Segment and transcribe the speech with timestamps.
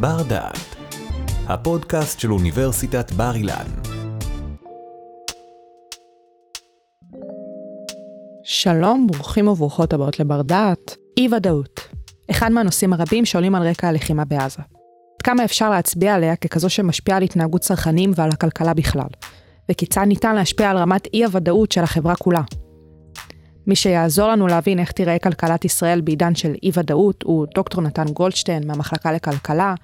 [0.00, 0.76] בר דעת,
[1.46, 3.66] הפודקאסט של אוניברסיטת בר אילן.
[8.44, 10.96] שלום, ברוכים וברוכות הבאות לבר דעת.
[11.18, 11.80] אי ודאות,
[12.30, 14.62] אחד מהנושאים הרבים שעולים על רקע הלחימה בעזה.
[14.62, 19.08] עד כמה אפשר להצביע עליה ככזו שמשפיעה על התנהגות צרכנים ועל הכלכלה בכלל,
[19.70, 22.42] וכיצד ניתן להשפיע על רמת אי הוודאות של החברה כולה.
[23.66, 28.04] מי שיעזור לנו להבין איך תיראה כלכלת ישראל בעידן של אי ודאות הוא דוקטור נתן
[28.04, 29.74] גולדשטיין מהמחלקה לכלכלה,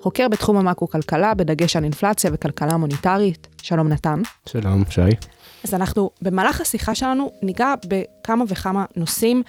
[0.00, 3.48] חוקר בתחום המקרו-כלכלה בדגש על אינפלציה וכלכלה מוניטרית.
[3.62, 4.22] שלום נתן.
[4.46, 5.00] שלום, שי.
[5.64, 9.42] אז אנחנו במהלך השיחה שלנו ניגע בכמה וכמה נושאים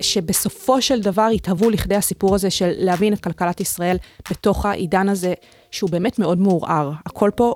[0.00, 3.96] שבסופו של דבר יתהוו לכדי הסיפור הזה של להבין את כלכלת ישראל
[4.30, 5.34] בתוך העידן הזה,
[5.70, 6.92] שהוא באמת מאוד מעורער.
[7.06, 7.54] הכל פה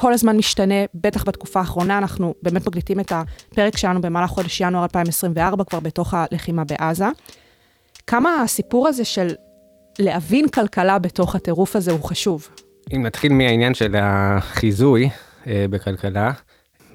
[0.00, 4.82] כל הזמן משתנה, בטח בתקופה האחרונה, אנחנו באמת מקליטים את הפרק שלנו במהלך חודש ינואר
[4.82, 7.04] 2024, כבר בתוך הלחימה בעזה.
[8.06, 9.34] כמה הסיפור הזה של
[9.98, 12.48] להבין כלכלה בתוך הטירוף הזה הוא חשוב.
[12.92, 15.10] אם נתחיל מהעניין של החיזוי
[15.46, 16.32] אה, בכלכלה,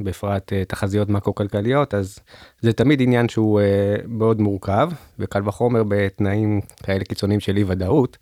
[0.02, 2.20] בפרט אה, תחזיות מקרו-כלכליות, אז
[2.62, 8.18] זה תמיד עניין שהוא אה, מאוד מורכב, וקל וחומר בתנאים כאלה קיצוניים של אי ודאות.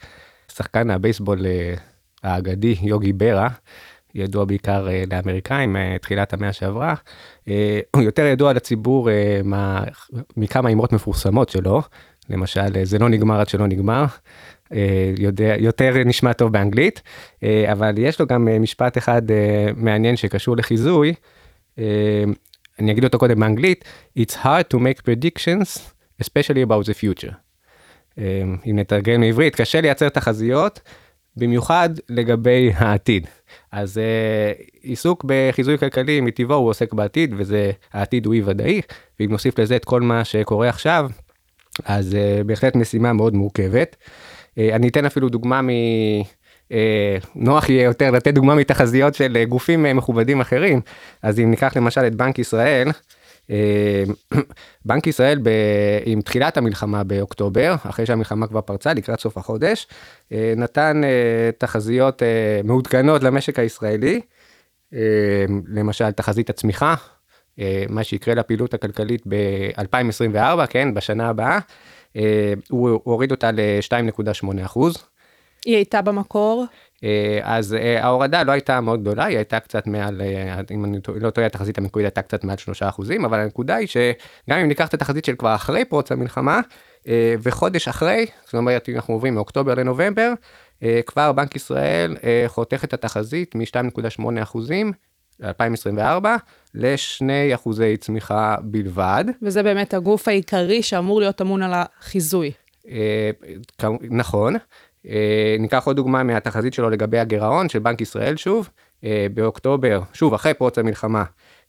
[0.51, 1.73] שחקן הבייסבול אה,
[2.23, 3.47] האגדי, יוגי ברה,
[4.15, 6.93] ידוע בעיקר uh, לאמריקאים uh, תחילת המאה שעברה,
[7.45, 7.49] uh,
[7.95, 9.09] הוא יותר ידוע לציבור
[9.43, 9.83] מה,
[10.37, 11.81] מכמה אמרות מפורסמות שלו,
[12.29, 14.05] למשל זה לא נגמר עד שלא נגמר,
[15.17, 17.01] יודע, יותר נשמע טוב באנגלית,
[17.71, 19.21] אבל יש לו גם משפט אחד
[19.75, 21.13] מעניין שקשור לחיזוי,
[22.79, 23.85] אני אגיד אותו קודם באנגלית,
[24.19, 25.79] It's hard to make predictions,
[26.21, 27.33] especially about the future.
[28.65, 30.79] אם נתרגם מעברית, קשה לייצר תחזיות,
[31.37, 33.27] במיוחד לגבי העתיד.
[33.71, 38.81] אז uh, עיסוק בחיזוי כלכלי מטבעו הוא עוסק בעתיד וזה העתיד הוא אי ודאי
[39.19, 41.09] ואם נוסיף לזה את כל מה שקורה עכשיו
[41.85, 43.95] אז uh, בהחלט משימה מאוד מורכבת.
[43.95, 45.69] Uh, אני אתן אפילו דוגמה מ...
[47.35, 50.81] נוח יהיה יותר לתת דוגמה מתחזיות של גופים מכובדים אחרים
[51.21, 52.87] אז אם ניקח למשל את בנק ישראל.
[53.49, 54.03] אה,
[54.85, 55.49] בנק ישראל ב...
[56.05, 59.87] עם תחילת המלחמה באוקטובר, אחרי שהמלחמה כבר פרצה לקראת סוף החודש,
[60.31, 62.21] אה, נתן אה, תחזיות
[62.63, 64.21] מעודכנות למשק הישראלי,
[65.67, 66.95] למשל תחזית הצמיחה,
[67.89, 71.59] מה שיקרה לפעילות הכלכלית ב-2024, כן, בשנה הבאה,
[72.69, 74.97] הוא הוריד אותה ל-2.8 אחוז.
[75.65, 76.65] היא הייתה במקור?
[77.03, 80.97] אה, אז אה, ההורדה לא הייתה מאוד גדולה, היא הייתה קצת מעל, אה, אם אני
[81.19, 84.87] לא טועה, התחזית המקורית הייתה קצת מעל 3 אחוזים, אבל הנקודה היא שגם אם ניקח
[84.87, 86.59] את התחזית של כבר אחרי פרוץ המלחמה,
[87.43, 90.33] וחודש אחרי, זאת אומרת, אם אנחנו עוברים מאוקטובר לנובמבר,
[91.05, 92.15] כבר בנק ישראל
[92.47, 94.91] חותך את התחזית מ-2.8 אחוזים
[95.43, 96.35] 2024
[96.73, 99.25] לשני אחוזי צמיחה בלבד.
[99.41, 102.51] וזה באמת הגוף העיקרי שאמור להיות אמון על החיזוי.
[104.01, 104.55] נכון,
[105.59, 108.69] ניקח עוד דוגמה מהתחזית שלו לגבי הגירעון של בנק ישראל שוב,
[109.03, 111.23] אה, באוקטובר, שוב אחרי פרוץ המלחמה,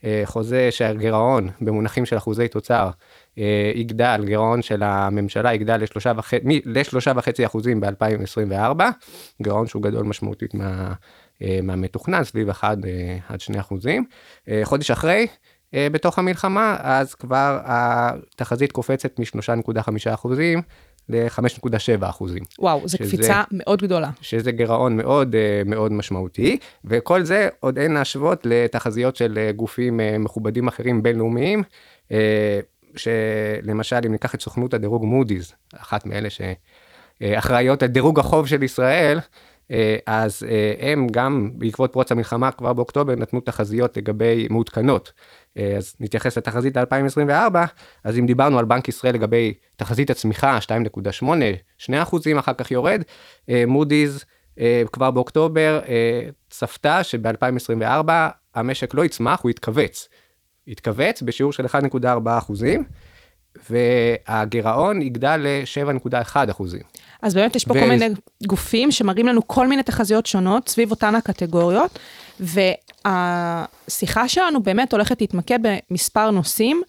[0.05, 2.91] אה, חוזה שהגירעון במונחים של אחוזי תוצר
[3.75, 5.83] יגדל, גירעון של הממשלה יגדל
[6.65, 8.83] לשלושה וחצי אחוזים ב-2024,
[9.43, 10.93] גירעון שהוא גדול משמעותית מה,
[11.62, 12.78] מהמתוכנן, סביב 1
[13.28, 14.05] עד 2 אחוזים.
[14.65, 15.27] חודש אחרי,
[15.73, 20.62] בתוך המלחמה, אז כבר התחזית קופצת מ-3.5 אחוזים
[21.09, 22.42] ל-5.7 אחוזים.
[22.59, 24.10] וואו, זו קפיצה מאוד גדולה.
[24.20, 30.00] שזה גירעון מאוד אה, מאוד משמעותי, וכל זה עוד אין להשוות לתחזיות של אה, גופים
[30.00, 31.62] אה, מכובדים אחרים בינלאומיים,
[32.97, 39.20] שלמשל אם ניקח את סוכנות הדירוג מודי'ס, אחת מאלה שאחראיות על דירוג החוב של ישראל,
[40.06, 40.47] אז
[40.78, 45.12] הם גם בעקבות פרוץ המלחמה כבר באוקטובר נתנו תחזיות לגבי מעודכנות
[45.76, 47.56] אז נתייחס לתחזית ל-2024,
[48.04, 51.26] אז אם דיברנו על בנק ישראל לגבי תחזית הצמיחה 2.8,
[51.78, 53.03] 2 אחוזים אחר כך יורד,
[53.48, 54.25] אה, מודי'ס
[54.60, 55.81] אה, כבר באוקטובר
[56.50, 58.10] צפתה שב-2024
[58.54, 60.09] המשק לא יצמח, הוא יתכווץ.
[60.66, 62.06] יתכווץ בשיעור של 1.4
[62.38, 62.84] אחוזים.
[63.70, 66.81] והגירעון יגדל ל-7.1 אחוזים.
[67.22, 67.81] אז באמת יש פה ו...
[67.81, 68.09] כל מיני
[68.46, 71.99] גופים שמראים לנו כל מיני תחזיות שונות סביב אותן הקטגוריות,
[72.40, 76.82] והשיחה שלנו באמת הולכת להתמקד במספר נושאים,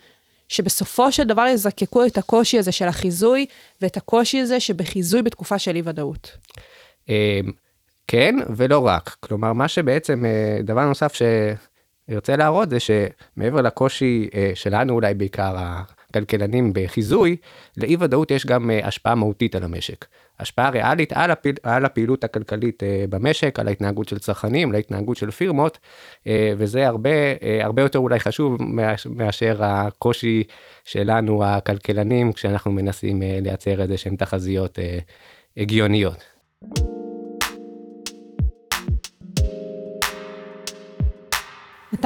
[0.47, 3.45] שבסופו של דבר יזקקו את הקושי הזה של החיזוי,
[3.81, 6.37] ואת הקושי הזה שבחיזוי בתקופה של אי ודאות.
[7.09, 7.13] אמ,
[8.07, 9.15] כן, ולא רק.
[9.19, 15.55] כלומר, מה שבעצם, אה, דבר נוסף שארצה להראות זה שמעבר לקושי אה, שלנו אולי בעיקר,
[16.15, 17.35] הכלכלנים בחיזוי,
[17.77, 20.05] לאי ודאות יש גם אה, השפעה מהותית על המשק.
[20.39, 25.17] השפעה ריאלית על, הפעיל, על הפעילות הכלכלית אה, במשק, על ההתנהגות של צרכנים, על ההתנהגות
[25.17, 25.77] של פירמות,
[26.27, 27.09] אה, וזה הרבה,
[27.61, 28.57] הרבה יותר אולי חשוב
[29.09, 30.43] מאשר הקושי
[30.85, 34.79] שלנו הכלכלנים כשאנחנו מנסים לייצר איזה שהן תחזיות
[35.57, 36.23] הגיוניות.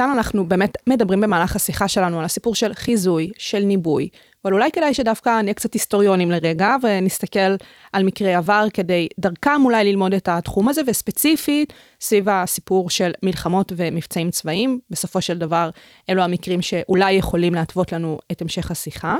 [0.00, 4.08] מתן אנחנו באמת מדברים במהלך השיחה שלנו על הסיפור של חיזוי, של ניבוי,
[4.44, 7.54] אבל אולי כדאי שדווקא נהיה קצת היסטוריונים לרגע ונסתכל
[7.92, 13.72] על מקרי עבר כדי דרכם אולי ללמוד את התחום הזה, וספציפית סביב הסיפור של מלחמות
[13.76, 15.70] ומבצעים צבאיים, בסופו של דבר
[16.10, 19.16] אלו המקרים שאולי יכולים להתוות לנו את המשך השיחה.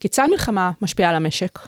[0.00, 1.58] כיצד מלחמה משפיעה על המשק?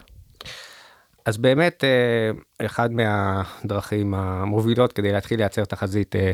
[1.25, 6.33] אז באמת אה, אחד מהדרכים המובילות כדי להתחיל לייצר תחזית אה,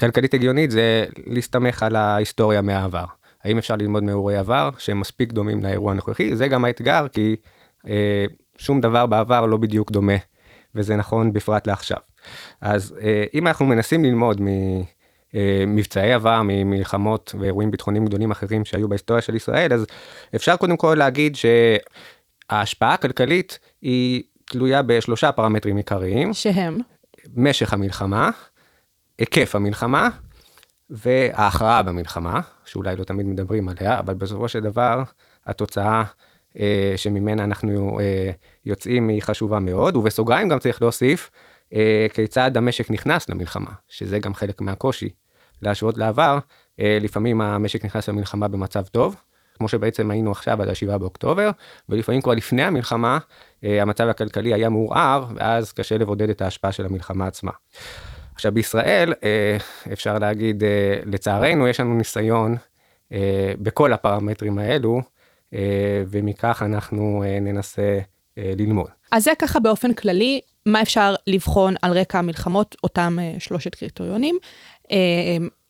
[0.00, 3.04] כלכלית הגיונית זה להסתמך על ההיסטוריה מהעבר.
[3.44, 6.36] האם אפשר ללמוד מאירועי עבר שהם מספיק דומים לאירוע הנוכחי?
[6.36, 7.36] זה גם האתגר כי
[7.88, 8.24] אה,
[8.58, 10.16] שום דבר בעבר לא בדיוק דומה
[10.74, 11.98] וזה נכון בפרט לעכשיו.
[12.60, 14.40] אז אה, אם אנחנו מנסים ללמוד
[15.34, 19.86] ממבצעי אה, עבר, ממלחמות ואירועים ביטחוניים גדולים אחרים שהיו בהיסטוריה של ישראל, אז
[20.36, 21.36] אפשר קודם כל להגיד
[22.50, 26.34] שההשפעה הכלכלית היא תלויה בשלושה פרמטרים עיקריים.
[26.34, 26.78] שהם?
[27.36, 28.30] משך המלחמה,
[29.18, 30.08] היקף המלחמה
[30.90, 35.02] וההכרעה במלחמה, שאולי לא תמיד מדברים עליה, אבל בסופו של דבר
[35.46, 36.02] התוצאה
[36.58, 38.30] אה, שממנה אנחנו אה,
[38.66, 41.30] יוצאים היא חשובה מאוד, ובסוגריים גם צריך להוסיף
[41.74, 45.08] אה, כיצד המשק נכנס למלחמה, שזה גם חלק מהקושי
[45.62, 46.38] להשוות לעבר,
[46.80, 49.16] אה, לפעמים המשק נכנס למלחמה במצב טוב,
[49.54, 51.50] כמו שבעצם היינו עכשיו עד ה-7 באוקטובר,
[51.88, 53.18] ולפעמים כבר לפני המלחמה
[53.64, 57.52] אה, המצב הכלכלי היה מעורער, ואז קשה לבודד את ההשפעה של המלחמה עצמה.
[58.34, 59.56] עכשיו בישראל אה,
[59.92, 62.56] אפשר להגיד אה, לצערנו יש לנו ניסיון
[63.12, 65.00] אה, בכל הפרמטרים האלו
[66.08, 67.98] ומכך אנחנו ננסה
[68.36, 68.86] ללמוד.
[69.12, 74.38] אז זה ככה באופן כללי מה אפשר לבחון על רקע המלחמות אותם שלושת קריטריונים.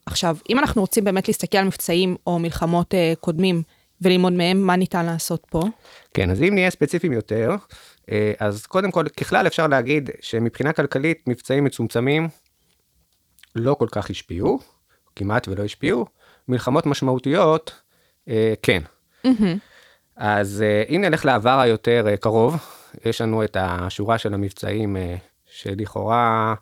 [0.06, 3.62] עכשיו אם אנחנו רוצים באמת להסתכל על מבצעים או מלחמות קודמים
[4.00, 5.62] וללמוד מהם מה ניתן לעשות פה.
[6.14, 7.50] כן אז אם נהיה ספציפיים יותר
[8.38, 12.28] אז קודם כל ככלל אפשר להגיד שמבחינה כלכלית מבצעים מצומצמים
[13.54, 14.58] לא כל כך השפיעו,
[15.16, 16.06] כמעט ולא השפיעו,
[16.48, 17.80] מלחמות משמעותיות,
[18.28, 18.82] אה, כן.
[19.26, 19.58] Mm-hmm.
[20.16, 22.56] אז אה, אם נלך לעבר היותר אה, קרוב,
[23.04, 25.16] יש לנו את השורה של המבצעים אה,
[25.46, 26.54] שלכאורה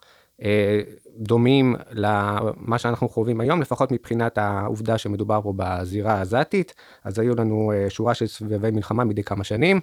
[0.43, 0.81] אה,
[1.17, 6.75] דומים למה שאנחנו חווים היום, לפחות מבחינת העובדה שמדובר פה בזירה העזתית,
[7.05, 9.81] אז היו לנו אה, שורה של סבבי מלחמה מדי כמה שנים,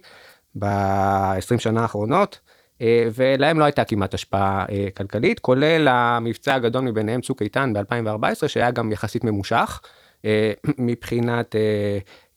[0.59, 2.39] ב-20 שנה האחרונות.
[2.81, 8.47] אה, ולהם לא הייתה כמעט השפעה אה, כלכלית, כולל המבצע הגדול מביניהם צוק איתן ב-2014,
[8.47, 9.81] שהיה גם יחסית ממושך
[10.25, 11.55] אה, מבחינת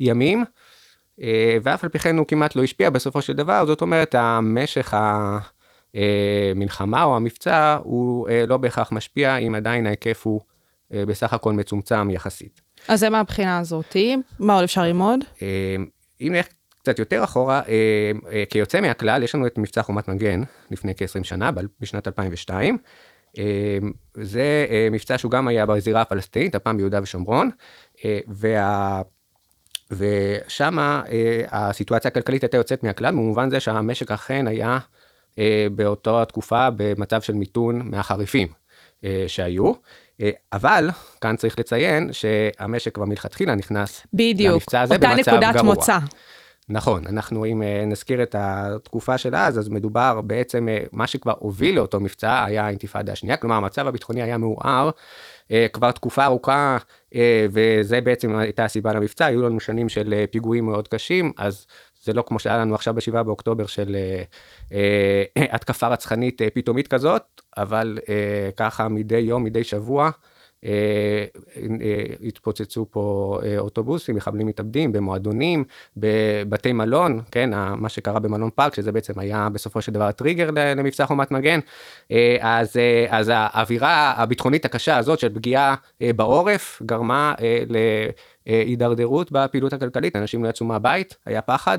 [0.00, 0.44] ימים,
[1.62, 4.94] ואף על פי כן הוא כמעט לא השפיע בסופו של דבר, זאת אומרת, המשך
[5.94, 10.40] המלחמה או המבצע הוא לא בהכרח משפיע, אם עדיין ההיקף הוא
[10.90, 12.60] בסך הכל מצומצם יחסית.
[12.88, 15.20] אז זה מהבחינה הזאתי, מה עוד אפשר ללמוד?
[16.20, 16.46] אם נלך
[16.82, 21.24] קצת יותר אחורה, אה, אה, כיוצא מהכלל, יש לנו את מבצע חומת מגן לפני כ-20
[21.24, 21.50] שנה,
[21.80, 22.78] בשנת 2002.
[23.38, 23.44] אה,
[24.14, 27.50] זה מבצע שהוא גם היה בזירה הפלסטינית, הפעם ביהודה ושומרון,
[28.28, 29.02] וה...
[29.90, 30.78] ושם
[31.50, 34.78] הסיטואציה הכלכלית הייתה יוצאת מהכלל, במובן זה שהמשק אכן היה
[35.72, 38.48] באותה תקופה במצב של מיתון מהחריפים
[39.26, 39.72] שהיו.
[40.52, 40.90] אבל
[41.20, 45.36] כאן צריך לציין שהמשק כבר מלכתחילה נכנס בדיוק, למבצע הזה במצב גרוע.
[45.36, 45.98] בדיוק, אותה נקודת מוצא.
[46.68, 51.34] נכון, אנחנו אם אה, נזכיר את התקופה של אז, אז מדובר בעצם, אה, מה שכבר
[51.38, 54.90] הוביל לאותו מבצע היה האינתיפאדה השנייה, כלומר המצב הביטחוני היה מעורער
[55.50, 56.76] אה, כבר תקופה ארוכה,
[57.50, 61.66] וזה בעצם הייתה הסיבה למבצע, היו לנו שנים של פיגועים מאוד קשים, אז
[62.02, 63.96] זה לא כמו שהיה לנו עכשיו ב-7 באוקטובר של
[65.36, 67.22] התקפה רצחנית פתאומית כזאת,
[67.56, 67.98] אבל
[68.56, 70.10] ככה מדי יום, מדי שבוע.
[70.64, 71.24] אה,
[71.56, 75.64] אה, התפוצצו פה אה, אוטובוסים, מחבלים מתאבדים במועדונים,
[75.96, 81.06] בבתי מלון, כן, מה שקרה במלון פארק, שזה בעצם היה בסופו של דבר טריגר למבצע
[81.06, 81.60] חומת מגן,
[82.40, 82.76] אז,
[83.08, 87.34] אז האווירה הביטחונית הקשה הזאת של פגיעה בעורף גרמה
[88.46, 91.78] להידרדרות בפעילות הכלכלית, אנשים לא יצאו מהבית, היה פחד,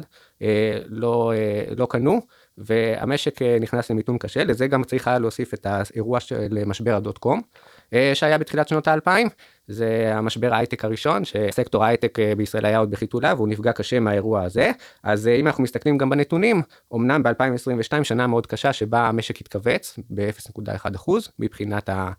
[0.89, 1.33] לא,
[1.77, 2.21] לא קנו.
[2.57, 7.41] והמשק נכנס למיתון קשה, לזה גם צריך היה להוסיף את האירוע של משבר הדוט קום,
[8.13, 9.27] שהיה בתחילת שנות האלפיים,
[9.67, 14.43] זה המשבר ההייטק הראשון, שסקטור ההייטק אה, בישראל היה עוד בחיתוליו, והוא נפגע קשה מהאירוע
[14.43, 14.71] הזה.
[15.03, 16.61] אז אה, אם אנחנו מסתכלים גם בנתונים,
[16.93, 22.11] אמנם ב-2022 שנה מאוד קשה שבה המשק התכווץ ב-0.1% מבחינת ה...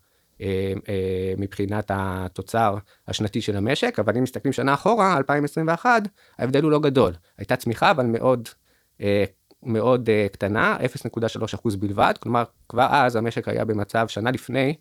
[1.38, 2.76] מבחינת התוצר
[3.08, 6.02] השנתי של המשק, אבל אם מסתכלים שנה אחורה, 2021,
[6.38, 7.12] ההבדל הוא לא גדול.
[7.38, 8.48] הייתה צמיחה, אבל מאוד,
[9.62, 10.76] מאוד קטנה,
[11.56, 14.74] 0.3% בלבד, כלומר, כבר אז המשק היה במצב, שנה לפני, אה,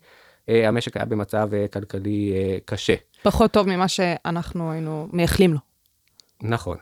[0.48, 2.94] המשק היה במצב אה, כלכלי אה, קשה.
[3.22, 5.58] פחות טוב ממה שאנחנו היינו מייחלים לו.
[6.42, 6.76] נכון.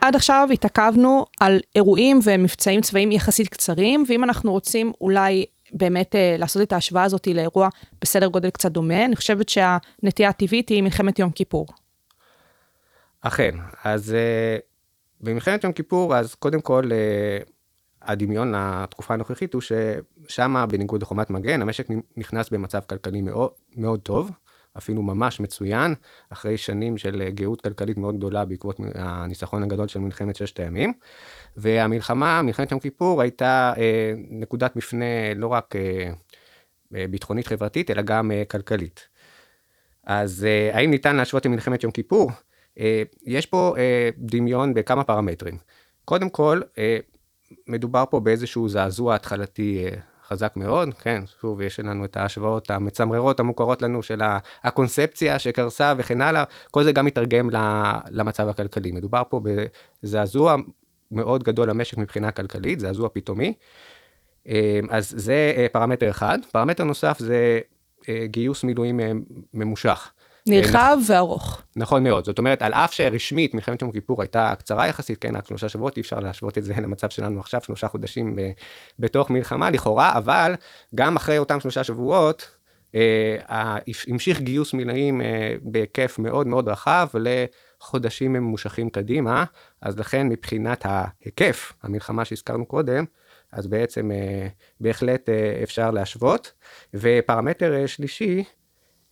[0.00, 6.36] עד עכשיו התעכבנו על אירועים ומבצעים צבאיים יחסית קצרים, ואם אנחנו רוצים אולי באמת אה,
[6.38, 7.68] לעשות את ההשוואה הזאת לאירוע
[8.00, 9.04] בסדר גודל קצת דומה.
[9.04, 11.66] אני חושבת שהנטייה הטבעית היא מלחמת יום כיפור.
[13.20, 14.56] אכן, אז אה,
[15.20, 17.38] במלחמת יום כיפור, אז קודם כל, אה,
[18.08, 21.86] הדמיון לתקופה הנוכחית הוא ששם, בניגוד לחומת מגן, המשק
[22.16, 24.30] נכנס במצב כלכלי מאוד, מאוד טוב,
[24.78, 25.94] אפילו ממש מצוין,
[26.30, 30.92] אחרי שנים של גאות כלכלית מאוד גדולה בעקבות הניצחון הגדול של מלחמת ששת הימים.
[31.56, 36.10] והמלחמה, מלחמת יום כיפור, הייתה אה, נקודת מפנה לא רק אה,
[37.10, 39.08] ביטחונית חברתית, אלא גם אה, כלכלית.
[40.04, 42.30] אז אה, האם ניתן להשוות עם מלחמת יום כיפור?
[42.78, 45.58] אה, יש פה אה, דמיון בכמה פרמטרים.
[46.04, 46.98] קודם כל, אה,
[47.66, 49.86] מדובר פה באיזשהו זעזוע התחלתי
[50.28, 54.20] חזק מאוד, כן, שוב, יש לנו את ההשוואות המצמררות המוכרות לנו של
[54.64, 57.50] הקונספציה שקרסה וכן הלאה, כל זה גם מתרגם
[58.10, 58.92] למצב הכלכלי.
[58.92, 59.40] מדובר פה
[60.02, 60.56] בזעזוע
[61.10, 63.54] מאוד גדול למשק מבחינה כלכלית, זעזוע פתאומי.
[64.90, 66.38] אז זה פרמטר אחד.
[66.52, 67.60] פרמטר נוסף זה
[68.24, 69.00] גיוס מילואים
[69.54, 70.12] ממושך.
[70.48, 71.62] נרחב וארוך.
[71.76, 75.46] נכון מאוד, זאת אומרת, על אף שרשמית מלחמת יום כיפור הייתה קצרה יחסית, כן, רק
[75.48, 78.40] שלושה שבועות, אי אפשר להשוות את זה למצב שלנו עכשיו, שלושה חודשים ב,
[78.98, 80.54] בתוך מלחמה לכאורה, אבל
[80.94, 82.48] גם אחרי אותם שלושה שבועות,
[82.94, 83.36] אה,
[84.08, 89.44] המשיך גיוס מילואים אה, בהיקף מאוד מאוד רחב לחודשים ממושכים קדימה,
[89.82, 93.04] אז לכן מבחינת ההיקף, המלחמה שהזכרנו קודם,
[93.52, 94.48] אז בעצם אה,
[94.80, 96.52] בהחלט אה, אפשר להשוות.
[96.94, 98.44] ופרמטר אה, שלישי,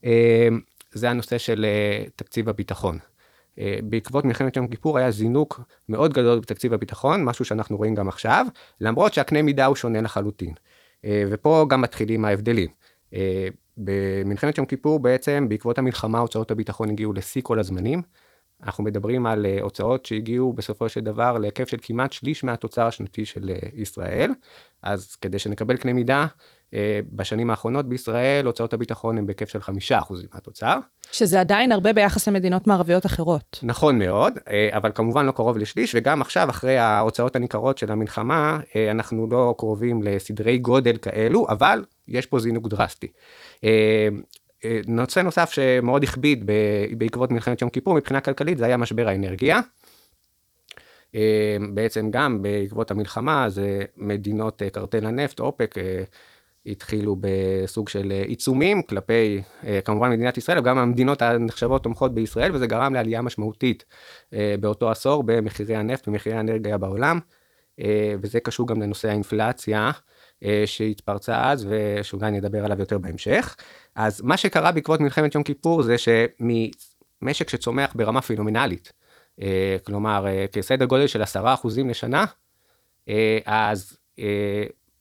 [0.04, 0.48] אה,
[0.92, 2.98] זה הנושא של uh, תקציב הביטחון.
[2.98, 8.08] Uh, בעקבות מלחמת יום כיפור היה זינוק מאוד גדול בתקציב הביטחון, משהו שאנחנו רואים גם
[8.08, 8.46] עכשיו,
[8.80, 10.54] למרות שהקנה מידה הוא שונה לחלוטין.
[11.02, 12.70] Uh, ופה גם מתחילים ההבדלים.
[13.76, 18.02] במלחמת יום כיפור בעצם, בעקבות המלחמה, הוצאות הביטחון הגיעו לשיא כל הזמנים.
[18.62, 23.50] אנחנו מדברים על הוצאות שהגיעו בסופו של דבר להיקף של כמעט שליש מהתוצר השנתי של
[23.74, 24.30] ישראל.
[24.82, 26.26] אז כדי שנקבל קנה מידה, אה,
[27.12, 30.78] בשנים האחרונות בישראל הוצאות הביטחון הן בהיקף של חמישה אחוזים מהתוצר.
[31.12, 33.60] שזה עדיין הרבה ביחס למדינות מערביות אחרות.
[33.62, 38.60] נכון מאוד, אה, אבל כמובן לא קרוב לשליש, וגם עכשיו, אחרי ההוצאות הניכרות של המלחמה,
[38.76, 43.06] אה, אנחנו לא קרובים לסדרי גודל כאלו, אבל יש פה זינוק דרסטי.
[44.86, 46.50] נושא נוסף שמאוד הכביד
[46.98, 49.60] בעקבות מלחמת יום כיפור מבחינה כלכלית, זה היה משבר האנרגיה.
[51.74, 55.74] בעצם גם בעקבות המלחמה, זה מדינות קרטל הנפט, אופק,
[56.66, 62.54] התחילו בסוג של אה, עיצומים כלפי אה, כמובן מדינת ישראל, וגם המדינות הנחשבות תומכות בישראל,
[62.54, 63.84] וזה גרם לעלייה משמעותית
[64.32, 67.20] אה, באותו עשור במחירי הנפט ומחירי האנרגיה בעולם,
[68.20, 69.90] וזה קשור גם לנושא האינפלציה.
[70.66, 73.56] שהתפרצה אז ושאולי נדבר עליו יותר בהמשך.
[73.94, 78.92] אז מה שקרה בעקבות מלחמת יום כיפור זה שממשק שצומח ברמה פינומנלית,
[79.86, 82.24] כלומר כסדר גודל של עשרה אחוזים לשנה,
[83.44, 83.98] אז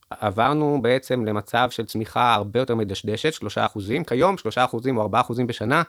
[0.09, 4.03] עברנו בעצם למצב של צמיחה הרבה יותר מדשדשת, 3%.
[4.07, 5.83] כיום 3% או 4% בשנה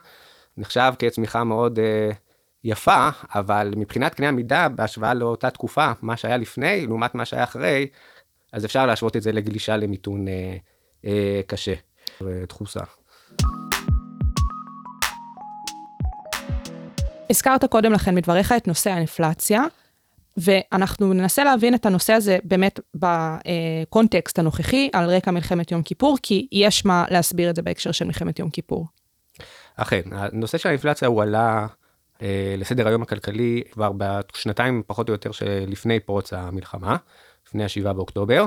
[0.57, 2.15] נחשב כצמיחה מאוד uh,
[2.63, 7.87] יפה, אבל מבחינת קנה המידה, בהשוואה לאותה תקופה, מה שהיה לפני, לעומת מה שהיה אחרי,
[8.53, 10.31] אז אפשר להשוות את זה לגלישה למיתון uh,
[11.03, 11.07] uh,
[11.47, 11.73] קשה,
[12.49, 12.79] דחוסה.
[17.29, 19.61] הזכרת קודם לכן מדבריך את נושא האינפלציה.
[20.37, 26.47] ואנחנו ננסה להבין את הנושא הזה באמת בקונטקסט הנוכחי, על רקע מלחמת יום כיפור, כי
[26.51, 28.87] יש מה להסביר את זה בהקשר של מלחמת יום כיפור.
[29.75, 31.67] אכן, הנושא של האינפלציה הוא עלה
[32.21, 36.95] אה, לסדר היום הכלכלי כבר בשנתיים פחות או יותר שלפני פרוץ המלחמה,
[37.47, 38.45] לפני ה-7 באוקטובר,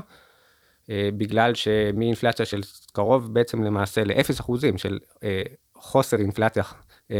[0.90, 2.60] אה, בגלל שמאינפלציה של
[2.92, 5.42] קרוב בעצם למעשה ל-0 אחוזים של אה,
[5.74, 6.62] חוסר אינפלציה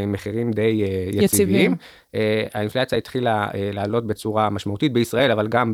[0.06, 1.74] מחירים די אה, יציבים.
[2.14, 5.72] אה, האינפלציה התחילה לעלות בצורה משמעותית בישראל, אבל גם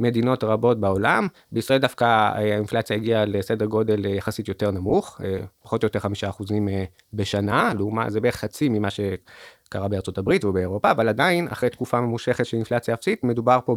[0.00, 1.28] במדינות רבות בעולם.
[1.52, 5.20] בישראל דווקא האינפלציה הגיעה לסדר גודל יחסית יותר נמוך,
[5.62, 6.68] פחות או יותר חמישה אחוזים
[7.12, 12.46] בשנה, לעומת זה בערך חצי ממה שקרה בארצות הברית ובאירופה, אבל עדיין, אחרי תקופה ממושכת
[12.46, 13.76] של אינפלציה אפסית, מדובר פה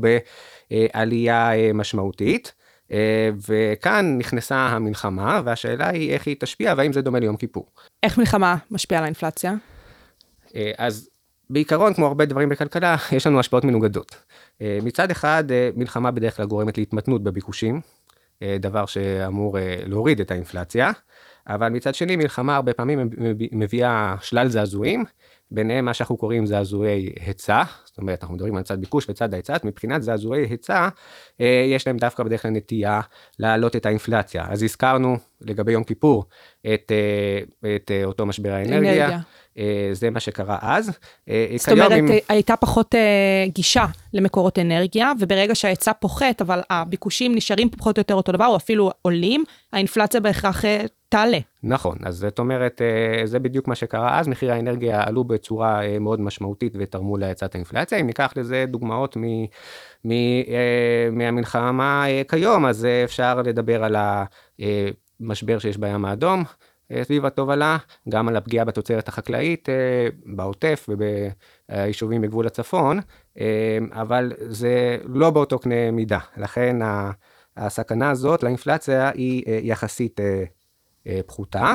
[0.72, 2.54] בעלייה משמעותית.
[3.48, 7.66] וכאן נכנסה המלחמה, והשאלה היא איך היא תשפיע והאם זה דומה ליום כיפור.
[8.04, 9.54] איך מלחמה משפיעה על האינפלציה?
[10.58, 11.10] אה, אז
[11.50, 14.16] בעיקרון, כמו הרבה דברים בכלכלה, יש לנו השפעות מנוגדות.
[14.62, 17.82] אה, מצד אחד, אה, מלחמה בדרך כלל גורמת להתמתנות בביקושים,
[18.60, 20.92] דבר שאמור להוריד את האינפלציה,
[21.48, 23.10] אבל מצד שני, מלחמה הרבה פעמים
[23.52, 25.06] מביאה שלל זעזועים,
[25.52, 29.58] ביניהם מה שאנחנו קוראים זעזועי היצע, זאת אומרת, אנחנו מדברים על צד ביקוש וצד ההיצע,
[29.64, 30.88] מבחינת זעזועי היצע,
[31.68, 33.02] יש להם דווקא בדרך כלל נטייה
[33.40, 34.46] להעלות את האינפלציה.
[34.50, 36.26] אז הזכרנו לגבי יום כיפור
[36.74, 36.92] את,
[37.76, 39.06] את אותו משבר האנרגיה.
[39.06, 39.20] אנרגיה.
[39.92, 40.92] זה מה שקרה אז.
[41.58, 42.08] זאת אומרת, עם...
[42.30, 42.96] הייתה פחות
[43.48, 48.56] גישה למקורות אנרגיה, וברגע שההיצע פוחת, אבל הביקושים נשארים פחות או יותר אותו דבר, או
[48.56, 50.64] אפילו עולים, האינפלציה בהכרח
[51.10, 51.38] תעלה.
[51.64, 52.82] נכון, אז זאת אומרת,
[53.26, 57.98] זה בדיוק מה שקרה אז, מחירי האנרגיה עלו בצורה מאוד משמעותית ותרמו להאצת האינפלציה.
[57.98, 59.24] אם ניקח לזה דוגמאות מ,
[60.06, 60.12] מ,
[61.12, 63.96] מהמלחמה כיום, אז אפשר לדבר על
[65.20, 66.44] המשבר שיש בים האדום.
[67.04, 67.78] סביב התובלה,
[68.10, 69.70] גם על הפגיעה בתוצרת החקלאית
[70.26, 73.00] בעוטף וביישובים בגבול הצפון,
[73.92, 76.20] אבל זה לא באותו קנה מידה.
[76.38, 76.76] לכן
[77.58, 80.20] הסכנה הזאת לאינפלציה היא יחסית
[81.26, 81.74] פחותה.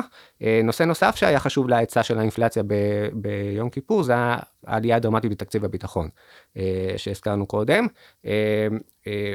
[0.63, 4.13] נושא נוסף שהיה חשוב להיצע של האינפלציה ב- ביום כיפור זה
[4.65, 6.09] העלייה הדרמטית בתקציב הביטחון
[6.97, 7.87] שהזכרנו קודם.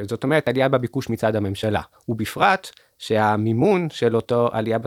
[0.08, 4.78] זאת אומרת עלייה בביקוש מצד הממשלה, ובפרט שהמימון של אותו עלייה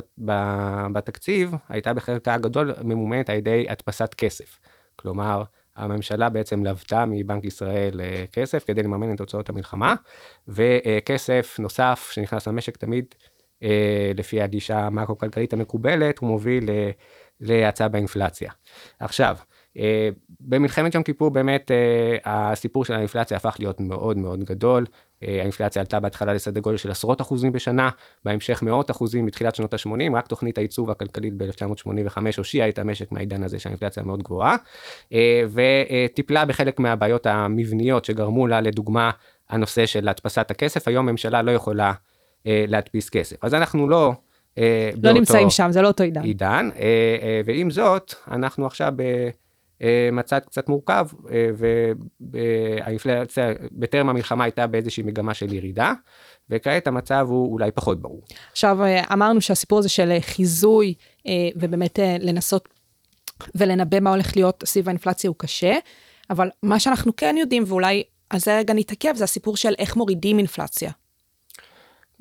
[0.93, 4.59] בתקציב הייתה בחלקה הגדול ממומנת על ידי הדפסת כסף.
[4.95, 5.43] כלומר,
[5.75, 8.01] הממשלה בעצם לוותה מבנק ישראל
[8.31, 9.95] כסף כדי לממן את הוצאות המלחמה,
[10.47, 13.05] וכסף נוסף שנכנס למשק תמיד,
[14.15, 16.69] לפי הגישה המאקרו-כלכלית המקובלת, הוא מוביל
[17.39, 18.51] להאצה באינפלציה.
[18.99, 19.37] עכשיו,
[20.39, 21.71] במלחמת יום כיפור באמת
[22.25, 24.85] הסיפור של האינפלציה הפך להיות מאוד מאוד גדול.
[25.21, 27.89] האינפלציה עלתה בהתחלה לסדר גודל של עשרות אחוזים בשנה,
[28.25, 33.43] בהמשך מאות אחוזים מתחילת שנות ה-80, רק תוכנית הייצוב הכלכלית ב-1985 הושיעה את המשק מהעידן
[33.43, 34.55] הזה שהאינפלציה מאוד גבוהה,
[35.51, 39.11] וטיפלה בחלק מהבעיות המבניות שגרמו לה, לדוגמה,
[39.49, 41.93] הנושא של הדפסת הכסף, היום ממשלה לא יכולה
[42.45, 43.35] להדפיס כסף.
[43.45, 44.11] אז אנחנו לא...
[45.03, 46.21] לא נמצאים שם, זה לא אותו עידן.
[46.21, 46.69] עידן,
[47.45, 48.93] ועם זאת, אנחנו עכשיו
[50.11, 51.07] מצד קצת מורכב,
[52.19, 55.93] והאינפלציה בטרם המלחמה הייתה באיזושהי מגמה של ירידה,
[56.49, 58.21] וכעת המצב הוא אולי פחות ברור.
[58.51, 58.77] עכשיו,
[59.13, 60.93] אמרנו שהסיפור הזה של חיזוי,
[61.55, 62.69] ובאמת לנסות
[63.55, 65.73] ולנבא מה הולך להיות סביב האינפלציה הוא קשה,
[66.29, 70.37] אבל מה שאנחנו כן יודעים, ואולי על זה רגע נתעכב, זה הסיפור של איך מורידים
[70.37, 70.91] אינפלציה.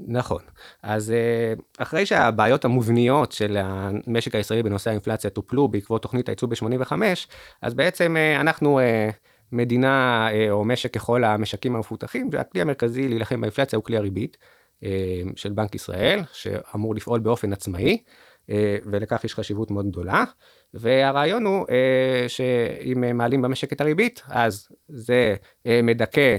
[0.07, 0.43] נכון.
[0.83, 1.15] אז
[1.79, 6.93] אחרי שהבעיות המובניות של המשק הישראלי בנושא האינפלציה טופלו בעקבות תוכנית הייצוא ב-85,
[7.63, 8.81] אז בעצם אנחנו
[9.53, 14.37] מדינה או משק ככל המשקים המפותחים, והכלי המרכזי להילחם באינפלציה הוא כלי הריבית
[15.37, 18.03] של בנק ישראל, שאמור לפעול באופן עצמאי,
[18.85, 20.25] ולכך יש חשיבות מאוד גדולה.
[20.75, 21.67] והרעיון הוא
[22.29, 25.35] שאם מעלים במשק את הריבית, אז זה
[25.83, 26.37] מדכא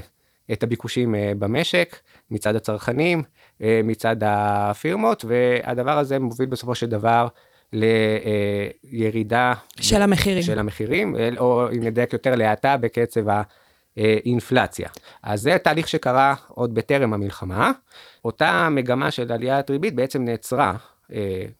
[0.52, 2.00] את הביקושים במשק
[2.32, 3.24] מצד הצרכנים,
[3.84, 7.28] מצד הפירמות, והדבר הזה מוביל בסופו של דבר
[7.74, 13.22] לירידה של המחירים, של המחירים, או אם נדייק יותר, להאטה בקצב
[13.98, 14.90] האינפלציה.
[15.24, 17.72] אז זה תהליך שקרה עוד בטרם המלחמה.
[18.26, 20.74] אותה מגמה של עליית ריבית בעצם נעצרה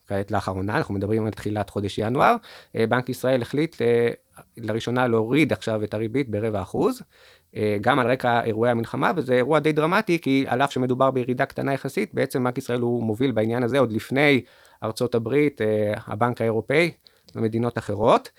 [0.08, 2.36] כעת לאחרונה, אנחנו מדברים על תחילת חודש ינואר,
[2.74, 3.76] בנק ישראל החליט
[4.56, 7.02] לראשונה להוריד עכשיו את הריבית ברבע אחוז,
[7.80, 11.72] גם על רקע אירועי המלחמה, וזה אירוע די דרמטי, כי על אף שמדובר בירידה קטנה
[11.72, 14.40] יחסית, בעצם בנק ישראל הוא מוביל בעניין הזה עוד לפני
[14.82, 15.60] ארצות הברית,
[16.06, 16.90] הבנק האירופאי
[17.34, 18.30] ומדינות אחרות,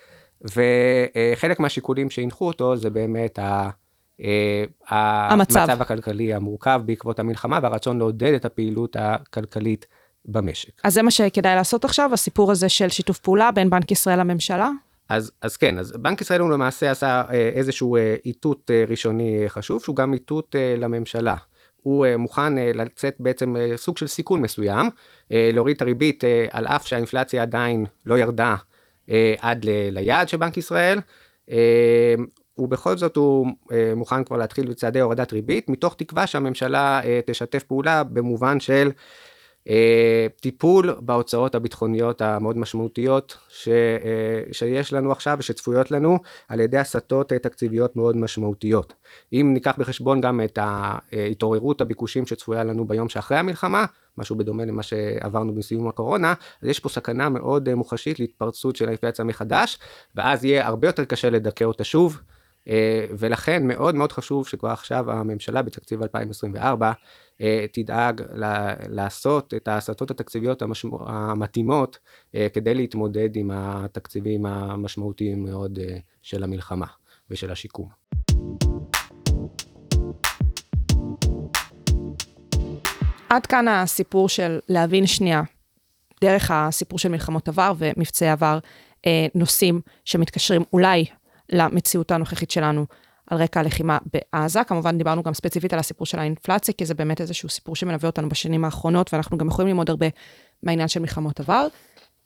[0.42, 3.70] וחלק מהשיקולים שהנחו אותו זה באמת ה...
[4.88, 5.60] המצב.
[5.60, 9.86] המצב הכלכלי המורכב בעקבות המלחמה והרצון לעודד את הפעילות הכלכלית
[10.24, 10.80] במשק.
[10.84, 14.70] אז זה מה שכדאי לעשות עכשיו, הסיפור הזה של שיתוף פעולה בין בנק ישראל לממשלה?
[15.08, 20.12] אז, אז כן, אז בנק ישראל הוא למעשה עשה איזשהו איתות ראשוני חשוב, שהוא גם
[20.12, 21.36] איתות לממשלה.
[21.76, 24.90] הוא מוכן לצאת בעצם סוג של סיכון מסוים,
[25.30, 28.56] להוריד את הריבית על אף שהאינפלציה עדיין לא ירדה
[29.38, 30.98] עד ליעד של בנק ישראל,
[32.58, 33.46] ובכל זאת הוא
[33.96, 38.90] מוכן כבר להתחיל בצעדי הורדת ריבית, מתוך תקווה שהממשלה תשתף פעולה במובן של
[40.40, 43.68] טיפול בהוצאות הביטחוניות המאוד משמעותיות ש,
[44.52, 48.92] שיש לנו עכשיו ושצפויות לנו על ידי הסטות תקציביות מאוד משמעותיות.
[49.32, 53.84] אם ניקח בחשבון גם את התעוררות הביקושים שצפויה לנו ביום שאחרי המלחמה,
[54.18, 59.24] משהו בדומה למה שעברנו בסיום הקורונה, אז יש פה סכנה מאוד מוחשית להתפרצות של האינפלציה
[59.24, 59.78] מחדש,
[60.14, 62.20] ואז יהיה הרבה יותר קשה לדכא אותה שוב.
[63.18, 66.92] ולכן מאוד מאוד חשוב שכבר עכשיו הממשלה בתקציב 2024
[67.72, 68.22] תדאג
[68.88, 70.62] לעשות את ההסטות התקציביות
[71.06, 71.98] המתאימות
[72.52, 75.78] כדי להתמודד עם התקציבים המשמעותיים מאוד
[76.22, 76.86] של המלחמה
[77.30, 77.88] ושל השיקום.
[83.28, 85.42] עד כאן הסיפור של להבין שנייה,
[86.20, 88.58] דרך הסיפור של מלחמות עבר ומבצעי עבר,
[89.34, 91.04] נושאים שמתקשרים אולי
[91.52, 92.86] למציאות הנוכחית שלנו
[93.26, 94.64] על רקע הלחימה בעזה.
[94.64, 98.28] כמובן דיברנו גם ספציפית על הסיפור של האינפלציה, כי זה באמת איזשהו סיפור שמלווה אותנו
[98.28, 100.06] בשנים האחרונות, ואנחנו גם יכולים ללמוד הרבה
[100.62, 101.66] מהעניין של מלחמות עבר.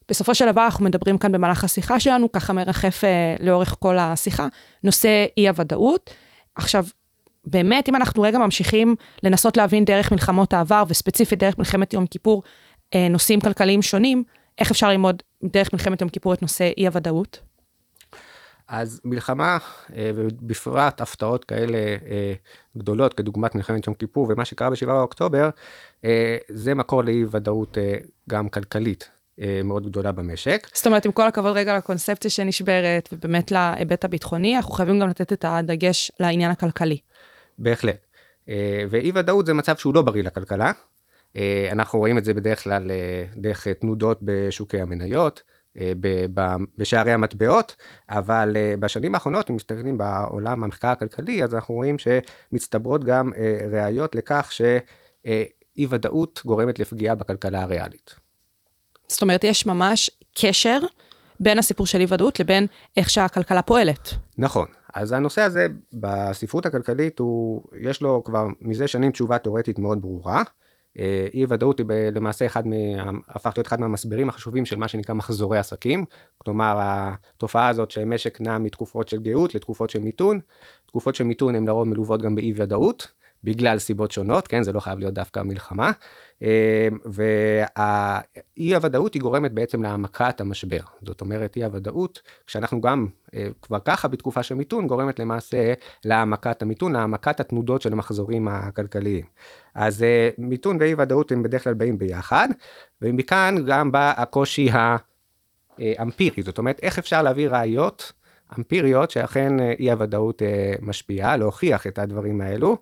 [0.09, 4.47] בסופו של דבר אנחנו מדברים כאן במהלך השיחה שלנו, ככה מרחף אה, לאורך כל השיחה,
[4.85, 6.11] נושא אי-הוודאות.
[6.55, 6.85] עכשיו,
[7.45, 12.43] באמת, אם אנחנו רגע ממשיכים לנסות להבין דרך מלחמות העבר, וספציפית דרך מלחמת יום כיפור,
[12.95, 14.25] אה, נושאים כלכליים שונים,
[14.59, 17.48] איך אפשר ללמוד דרך מלחמת יום כיפור את נושא אי-הוודאות?
[18.69, 19.59] אז מלחמה,
[19.97, 22.33] אה, ובפרט הפתעות כאלה אה,
[22.79, 25.51] גדולות, כדוגמת מלחמת יום כיפור ומה שקרה ב-7 באוקטובר,
[26.05, 27.79] אה, זה מקור לאי ודאות
[28.29, 29.11] גם כלכלית
[29.65, 30.67] מאוד גדולה במשק.
[30.75, 35.33] זאת אומרת, עם כל הכבוד רגע לקונספציה שנשברת, ובאמת להיבט הביטחוני, אנחנו חייבים גם לתת
[35.33, 36.99] את הדגש לעניין הכלכלי.
[37.59, 38.07] בהחלט.
[38.91, 40.73] ואי ודאות זה מצב שהוא לא בריא לכלכלה.
[41.73, 42.91] אנחנו רואים את זה בדרך כלל
[43.37, 45.43] דרך תנודות בשוקי המניות.
[45.81, 45.93] אה,
[46.79, 47.77] בשערי המטבעות,
[48.11, 53.59] אבל אה, בשנים האחרונות, אם מסתכלים בעולם המחקר הכלכלי, אז אנחנו רואים שמצטברות גם אה,
[53.71, 58.15] ראיות לכך שאי ודאות גורמת לפגיעה בכלכלה הריאלית.
[59.09, 60.79] זאת אומרת, יש ממש קשר
[61.41, 64.09] בין הסיפור של אי ודאות לבין איך שהכלכלה פועלת.
[64.39, 64.67] נכון.
[64.95, 70.43] אז הנושא הזה בספרות הכלכלית, הוא, יש לו כבר מזה שנים תשובה תאורטית מאוד ברורה.
[70.99, 72.77] אה, אי ודאות היא למעשה אחד מה...
[73.29, 76.05] הפך להיות אחד מהמסבירים החשובים של מה שנקרא מחזורי עסקים,
[76.39, 80.41] כלומר התופעה הזאת שמשק נע מתקופות של גאות לתקופות של מיתון,
[80.87, 83.09] תקופות של מיתון הן לרוב מלוות גם באי ודאות,
[83.45, 85.91] בגלל סיבות שונות, כן, זה לא חייב להיות דווקא מלחמה,
[87.05, 90.81] והאי הוודאות היא גורמת בעצם להעמקת המשבר.
[91.03, 95.73] זאת אומרת, אי הוודאות, כשאנחנו גם אה, כבר ככה בתקופה של מיתון, גורמת למעשה
[96.05, 99.25] להעמקת המיתון, להעמקת התנודות של המחזורים הכלכליים.
[99.75, 102.49] אז אה, מיתון ואי ודאות הם בדרך כלל באים ביחד,
[103.03, 104.69] ומכאן גם בא הקושי
[105.79, 108.13] האמפירי, זאת אומרת, איך אפשר להביא ראיות
[108.59, 110.43] אמפיריות שאכן אי הוודאות
[110.81, 112.77] משפיעה, להוכיח את הדברים האלו.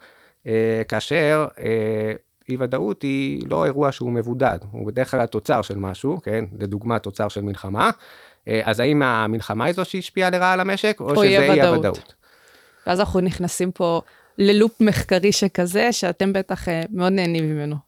[0.46, 2.12] אה, כאשר אה,
[2.48, 6.44] אי ודאות היא לא אירוע שהוא מבודד, הוא בדרך כלל התוצר של משהו, כן?
[6.58, 7.90] לדוגמה תוצר של מלחמה.
[8.48, 12.14] אה, אז האם המלחמה היא זו שהשפיעה לרעה על המשק, או, או שזה אי הוודאות?
[12.86, 14.00] ואז אנחנו נכנסים פה
[14.38, 17.85] ללופ מחקרי שכזה, שאתם בטח מאוד נהנים ממנו.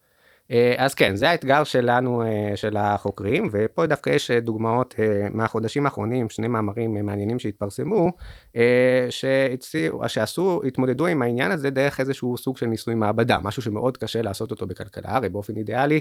[0.51, 4.95] אה, אז כן, זה האתגר שלנו, אה, של החוקרים, ופה דווקא יש אה, דוגמאות
[5.31, 8.13] מהחודשים האחרונים, שני מאמרים מעניינים שהתפרסמו,
[9.11, 14.23] שהציעו, שעשו, התמודדו עם העניין הזה דרך איזשהו סוג של ניסוי מעבדה, משהו שמאוד קשה
[14.23, 16.01] לעשות אותו בכלכלה, הרי באופן אידיאלי,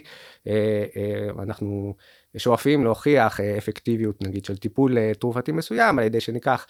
[1.40, 1.96] אנחנו
[2.38, 6.68] שואפים להוכיח אפקטיביות נגיד של טיפול תרופתי מסוים על ידי שניקח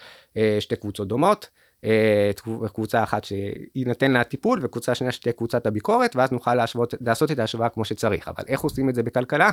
[0.60, 1.50] שתי קבוצות דומות.
[1.84, 2.32] אה,
[2.74, 7.40] קבוצה אחת שיינתן לה טיפול וקבוצה שנייה שתהיה קבוצת הביקורת ואז נוכל להשוות, לעשות את
[7.40, 9.50] ההשוואה כמו שצריך אבל איך עושים את זה בכלכלה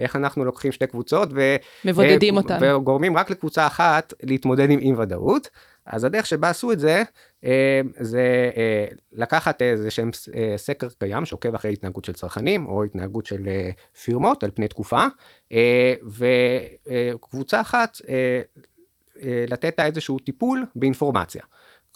[0.00, 1.56] איך אנחנו לוקחים שתי קבוצות ו...
[1.84, 2.36] מבודדים.
[2.36, 5.50] אותן וגורמים רק לקבוצה אחת להתמודד עם אי ודאות
[5.86, 7.02] אז הדרך שבה עשו את זה
[7.44, 10.10] אה, זה אה, לקחת איזה שהם
[10.56, 13.48] סקר קיים שעוקב אחרי התנהגות של צרכנים או התנהגות של
[14.04, 15.04] פירמות על פני תקופה
[17.14, 17.98] וקבוצה אחת
[19.22, 21.42] לתת לה איזשהו טיפול באינפורמציה.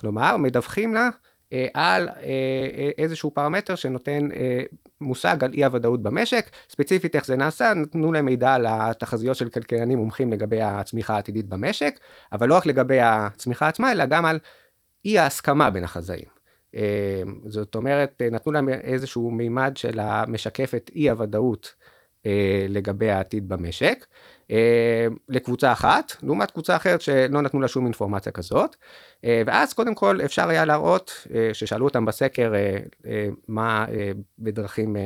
[0.00, 1.08] כלומר, מדווחים לה
[1.52, 2.14] אה, על אה,
[2.78, 4.28] אה, איזשהו פרמטר שנותן
[5.00, 9.48] מושג על אי הוודאות במשק, ספציפית איך זה נעשה, נתנו להם מידע על התחזיות של
[9.48, 12.00] כלכלנים מומחים לגבי הצמיחה העתידית במשק,
[12.32, 14.38] אבל לא רק לגבי הצמיחה עצמה, אלא גם על
[15.04, 16.40] אי ההסכמה בין החזאים.
[17.46, 21.74] זאת אומרת, נתנו להם איזשהו מימד של המשקף את אי הוודאות
[22.68, 24.06] לגבי העתיד במשק.
[24.50, 28.76] אה, לקבוצה אחת, לעומת קבוצה אחרת שלא נתנו לה שום אינפורמציה כזאת.
[29.24, 32.52] אה, ואז קודם כל אפשר היה להראות, אה, ששאלו אותם בסקר
[33.48, 33.86] מה
[34.38, 34.96] בדרכים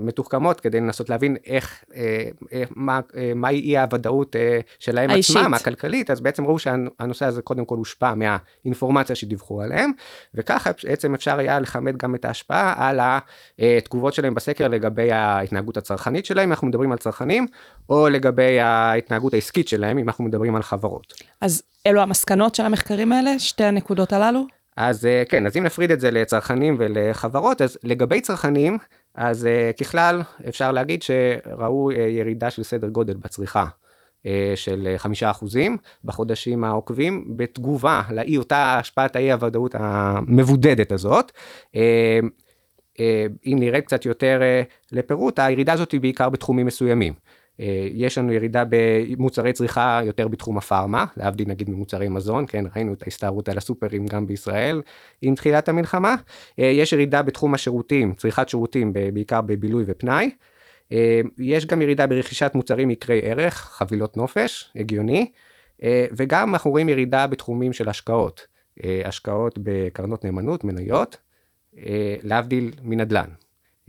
[0.00, 3.00] מתוחכמות כדי לנסות להבין איך, אה, אה, מה,
[3.34, 4.36] מהי אי הוודאות
[4.78, 5.36] שלהם האישית.
[5.36, 9.90] עצמם, הכלכלית, אז בעצם ראו שהנושא הזה קודם כל הושפע מהאינפורמציה שדיווחו עליהם,
[10.34, 13.00] וככה בעצם אפשר היה לכמת גם את ההשפעה על
[13.58, 17.46] התגובות שלהם בסקר לגבי ההתנהגות הצרכנית שלהם, אם אנחנו מדברים על צרכנים,
[17.88, 21.14] או לגבי ההתנהגות העסקית שלהם, אם אנחנו מדברים על חברות.
[21.40, 24.46] אז אלו המסקנות של המחקרים האלה, שתי הנקודות הללו?
[24.76, 28.78] אז כן, אז אם נפריד את זה לצרכנים ולחברות, אז לגבי צרכנים,
[29.14, 35.30] אז uh, ככלל אפשר להגיד שראו uh, ירידה של סדר גודל בצריכה uh, של חמישה
[35.30, 41.32] אחוזים בחודשים העוקבים בתגובה לאי אותה השפעת האי הוודאות המבודדת הזאת.
[41.66, 41.78] Uh,
[42.94, 42.98] uh,
[43.46, 47.14] אם נראה קצת יותר uh, לפירוט הירידה הזאת היא בעיקר בתחומים מסוימים.
[47.60, 52.92] אה, יש לנו ירידה במוצרי צריכה יותר בתחום הפארמה, להבדיל נגיד ממוצרי מזון, כן, ראינו
[52.92, 54.82] את ההסתערות על הסופרים גם בישראל
[55.22, 56.14] עם תחילת המלחמה.
[56.58, 60.30] אה, יש ירידה בתחום השירותים, צריכת שירותים בעיקר בבילוי ופנאי.
[60.92, 65.30] אה, יש גם ירידה ברכישת מוצרים יקרי ערך, חבילות נופש, הגיוני.
[66.16, 68.46] וגם אנחנו רואים ירידה בתחומים של השקעות,
[69.04, 71.16] השקעות בקרנות נאמנות, מניות,
[72.22, 73.28] להבדיל מנדל"ן.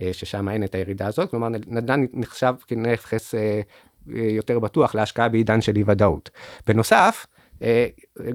[0.01, 3.61] אה, ששם אין את הירידה הזאת, כלומר נדל"ן נחשב כנכס אה,
[4.07, 6.29] יותר בטוח להשקעה בעידן של אי ודאות.
[6.67, 7.25] בנוסף,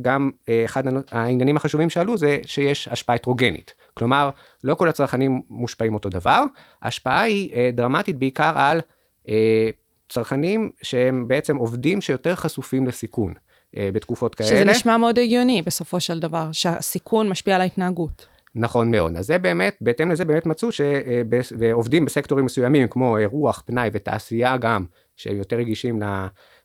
[0.03, 0.31] גם
[0.65, 3.75] אחד העניינים החשובים שעלו זה שיש השפעה הטרוגנית.
[3.95, 4.31] כלומר,
[4.65, 6.43] לא כל הצרכנים מושפעים אותו דבר,
[6.83, 8.81] ההשפעה היא דרמטית בעיקר על
[10.09, 13.35] צרכנים שהם בעצם עובדים שיותר חשופים לסיכון.
[13.77, 14.51] בתקופות כאלה.
[14.51, 18.27] שזה נשמע מאוד הגיוני בסופו של דבר, שהסיכון משפיע על ההתנהגות.
[18.59, 19.17] נכון מאוד.
[19.17, 24.85] אז זה באמת, בהתאם לזה באמת מצאו שעובדים בסקטורים מסוימים, כמו רוח, פנאי ותעשייה גם,
[25.17, 26.03] שיותר רגישים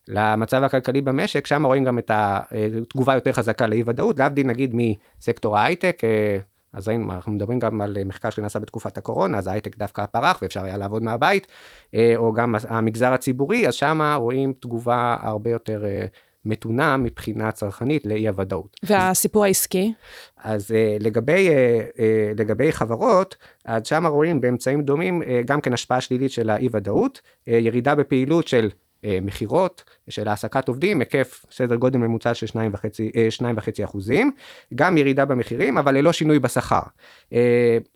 [0.08, 5.58] למצב הכלכלי במשק, שם רואים גם את התגובה יותר חזקה לאי ודאות, להבדיל נגיד מסקטור
[5.58, 6.02] ההייטק,
[6.74, 10.78] אז אנחנו מדברים גם על מחקר שנעשה בתקופת הקורונה, אז ההייטק דווקא פרח ואפשר היה
[10.78, 11.48] לעבוד מהבית,
[12.16, 15.84] או גם המגזר הציבורי, אז שם רואים תגובה הרבה יותר
[16.46, 18.78] מתונה מבחינה צרכנית לאי הוודאות.
[18.84, 19.94] והסיפור העסקי?
[20.44, 21.50] אז לגבי,
[22.38, 27.96] לגבי חברות, אז שם רואים באמצעים דומים גם כן השפעה שלילית של האי ודאות, ירידה
[27.96, 28.70] בפעילות של
[29.04, 34.32] מכירות, של העסקת עובדים, היקף סדר גודל ממוצע של 2.5 אחוזים,
[34.76, 36.82] גם ירידה במחירים, אבל ללא שינוי בשכר.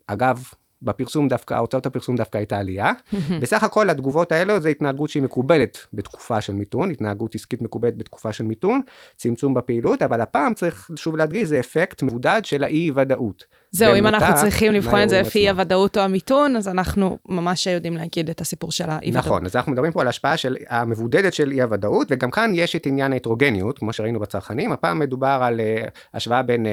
[0.06, 0.44] אגב,
[0.82, 2.92] בפרסום דווקא, הוצאות הפרסום דווקא הייתה עלייה.
[3.40, 8.32] בסך הכל התגובות האלו זה התנהגות שהיא מקובלת בתקופה של מיתון, התנהגות עסקית מקובלת בתקופה
[8.32, 8.80] של מיתון,
[9.16, 13.44] צמצום בפעילות, אבל הפעם צריך שוב להדגיש, זה אפקט מבודד של האי ודאות.
[13.76, 17.96] זהו, אם אנחנו צריכים לבחון את זה לפי הוודאות או המיתון, אז אנחנו ממש יודעים
[17.96, 19.24] להגיד את הסיפור של האי ודאות.
[19.24, 22.76] נכון, אז אנחנו מדברים פה על השפעה של המבודדת של אי הוודאות, וגם כאן יש
[22.76, 26.68] את עניין ההטרוגניות, כמו שראינו בצרכנים, הפעם מדובר על uh, השוואה בין uh,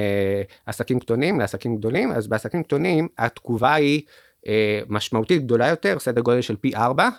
[0.65, 4.01] עסקים קטנים לעסקים גדולים, אז בעסקים קטנים התגובה היא
[4.45, 4.49] uh,
[4.87, 7.09] משמעותית גדולה יותר, סדר גודל של פי ארבע.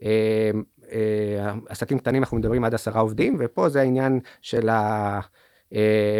[0.00, 0.04] Uh,
[0.82, 0.86] uh,
[1.68, 5.20] עסקים קטנים אנחנו מדברים עד עשרה עובדים, ופה זה העניין של ה...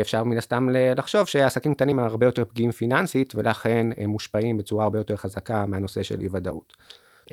[0.00, 4.98] אפשר מן הסתם לחשוב שעסקים קטנים הרבה יותר פגיעים פיננסית ולכן הם מושפעים בצורה הרבה
[4.98, 6.76] יותר חזקה מהנושא של אי ודאות.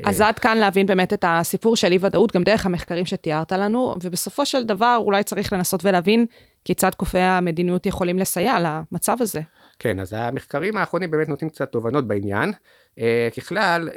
[0.03, 3.95] אז עד כאן להבין באמת את הסיפור של אי ודאות גם דרך המחקרים שתיארת לנו
[4.01, 6.25] ובסופו של דבר אולי צריך לנסות ולהבין
[6.65, 9.41] כיצד קופי המדיניות יכולים לסייע למצב הזה.
[9.79, 12.51] כן אז המחקרים האחרונים באמת נותנים קצת תובנות בעניין.
[13.37, 13.89] ככלל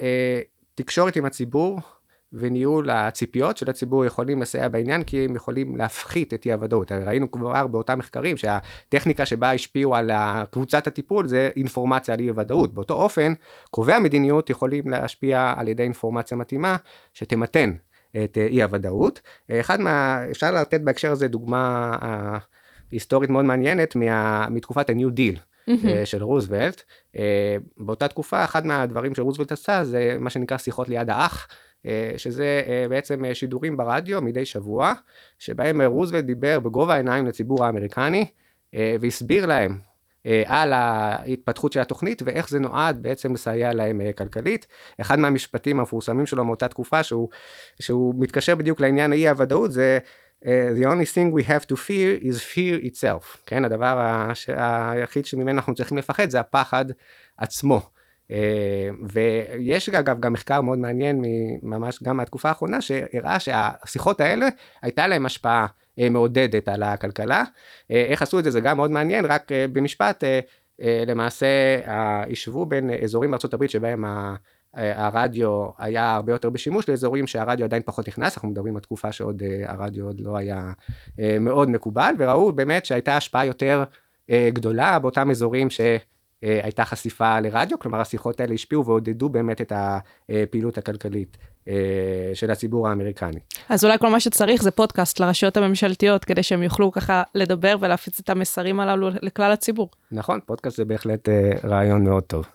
[0.75, 1.81] תקשורת עם הציבור
[2.33, 6.93] וניהול הציפיות של הציבור יכולים לסייע בעניין, כי הם יכולים להפחית את אי הוודאות.
[6.93, 10.11] ראינו כבר באותם מחקרים שהטכניקה שבה השפיעו על
[10.51, 12.75] קבוצת הטיפול זה אינפורמציה על אי הוודאות.
[12.75, 13.33] באותו אופן,
[13.71, 16.77] קובעי המדיניות יכולים להשפיע על ידי אינפורמציה מתאימה
[17.15, 17.73] שתמתן
[18.25, 19.21] את אי הוודאות.
[19.53, 20.21] אחד מה...
[20.31, 21.97] אפשר לתת בהקשר הזה דוגמה
[22.91, 24.47] היסטורית מאוד מעניינת מה...
[24.51, 25.39] מתקופת ה-New Deal.
[26.05, 26.83] של רוזוולט.
[27.79, 31.49] באותה תקופה, אחד מהדברים שרוזוולט עשה זה מה שנקרא שיחות ליד האח.
[32.17, 34.93] שזה בעצם שידורים ברדיו מדי שבוע,
[35.39, 38.27] שבהם רוזוולט דיבר בגובה העיניים לציבור האמריקני,
[38.75, 39.79] והסביר להם
[40.45, 44.67] על ההתפתחות של התוכנית ואיך זה נועד בעצם לסייע להם כלכלית.
[45.01, 47.29] אחד מהמשפטים המפורסמים שלו מאותה תקופה שהוא,
[47.81, 49.99] שהוא מתקשר בדיוק לעניין האי הוודאות זה
[50.45, 54.25] The only thing we have to fear is fear itself, כן, הדבר
[54.57, 56.85] היחיד שממנו אנחנו צריכים לפחד זה הפחד
[57.39, 57.81] עצמו.
[59.09, 61.25] ויש אגב גם מחקר מאוד מעניין
[61.63, 64.49] ממש גם מהתקופה האחרונה שהראה שהשיחות האלה
[64.83, 65.67] הייתה להם השפעה
[66.11, 67.45] מעודדת על הכלכלה.
[67.91, 70.25] איך עשו את זה זה גם מאוד מעניין רק במשפט
[70.81, 71.47] למעשה
[72.27, 74.05] הישבו בין אזורים בארה"ב שבהם
[74.75, 79.43] הרדיו היה הרבה יותר בשימוש לאזורים שהרדיו עדיין פחות נכנס אנחנו מדברים על תקופה שעוד
[79.65, 80.73] הרדיו עוד לא היה
[81.41, 83.85] מאוד מקובל וראו באמת שהייתה השפעה יותר
[84.31, 85.81] גדולה באותם אזורים ש...
[86.43, 91.37] הייתה חשיפה לרדיו, כלומר השיחות האלה השפיעו ועודדו באמת את הפעילות הכלכלית
[92.35, 93.41] של הציבור האמריקני.
[93.69, 98.21] אז אולי כל מה שצריך זה פודקאסט לרשויות הממשלתיות, כדי שהם יוכלו ככה לדבר ולהפיץ
[98.21, 99.91] את המסרים הללו לכלל הציבור.
[100.13, 101.29] נכון, פודקאסט זה בהחלט
[101.65, 102.47] רעיון מאוד טוב.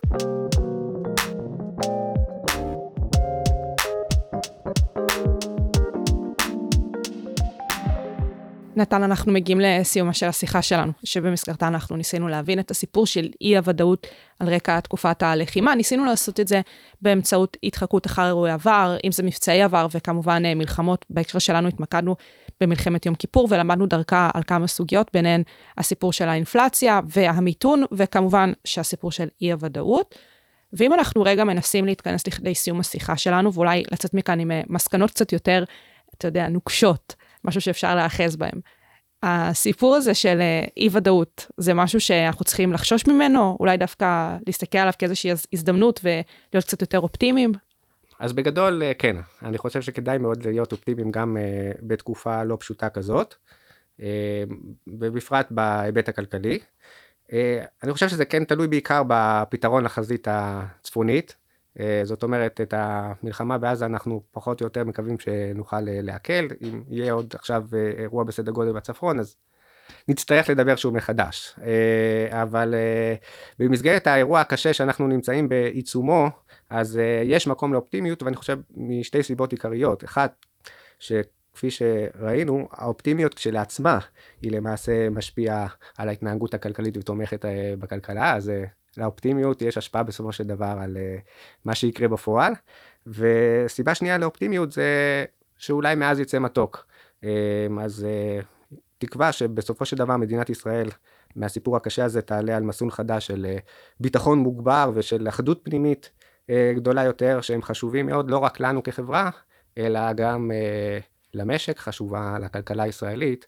[8.76, 13.56] נתן, אנחנו מגיעים לסיומה של השיחה שלנו, שבמסגרתה אנחנו ניסינו להבין את הסיפור של אי
[13.56, 14.06] הוודאות
[14.40, 15.74] על רקע תקופת הלחימה.
[15.74, 16.60] ניסינו לעשות את זה
[17.02, 21.04] באמצעות התחקות אחר אירועי עבר, אם זה מבצעי עבר וכמובן מלחמות.
[21.10, 22.16] בהקשר שלנו התמקדנו
[22.60, 25.42] במלחמת יום כיפור ולמדנו דרכה על כמה סוגיות, ביניהן
[25.78, 30.14] הסיפור של האינפלציה והמיתון, וכמובן שהסיפור של אי הוודאות.
[30.72, 35.32] ואם אנחנו רגע מנסים להתכנס לכדי סיום השיחה שלנו, ואולי לצאת מכאן עם מסקנות קצת
[35.32, 35.64] יותר,
[36.18, 37.14] אתה יודע, נוקשות.
[37.44, 38.60] משהו שאפשר להאחז בהם.
[39.22, 40.40] הסיפור הזה של
[40.76, 46.64] אי ודאות, זה משהו שאנחנו צריכים לחשוש ממנו, אולי דווקא להסתכל עליו כאיזושהי הזדמנות ולהיות
[46.64, 47.52] קצת יותר אופטימיים?
[48.18, 53.34] אז בגדול, כן, אני חושב שכדאי מאוד להיות אופטימיים גם uh, בתקופה לא פשוטה כזאת,
[54.86, 56.58] ובפרט בהיבט הכלכלי.
[57.82, 61.43] אני חושב שזה כן תלוי בעיקר בפתרון לחזית הצפונית, אה,
[62.04, 66.48] זאת אומרת, את המלחמה בעזה אנחנו פחות או יותר מקווים שנוכל להקל.
[66.62, 67.64] אם יהיה עוד עכשיו
[67.98, 69.36] אירוע בסדר גודל בצפון, אז
[70.08, 71.58] נצטרך לדבר שוב מחדש.
[72.30, 72.74] אבל
[73.58, 76.28] במסגרת האירוע הקשה שאנחנו נמצאים בעיצומו,
[76.70, 80.04] אז יש מקום לאופטימיות, ואני חושב משתי סיבות עיקריות.
[80.04, 80.46] אחת,
[80.98, 83.98] שכפי שראינו, האופטימיות כשלעצמה
[84.42, 85.66] היא למעשה משפיעה
[85.98, 87.44] על ההתנהגות הכלכלית ותומכת
[87.78, 88.52] בכלכלה, אז
[88.98, 90.96] לאופטימיות יש השפעה בסופו של דבר על
[91.64, 92.52] מה שיקרה בפועל.
[93.06, 95.24] וסיבה שנייה לאופטימיות זה
[95.56, 96.86] שאולי מעז יצא מתוק.
[97.80, 98.06] אז
[98.98, 100.88] תקווה שבסופו של דבר מדינת ישראל
[101.36, 103.46] מהסיפור הקשה הזה תעלה על מסלול חדש של
[104.00, 106.10] ביטחון מוגבר ושל אחדות פנימית
[106.50, 109.30] גדולה יותר שהם חשובים מאוד לא רק לנו כחברה
[109.78, 110.50] אלא גם
[111.34, 113.46] למשק חשובה לכלכלה הישראלית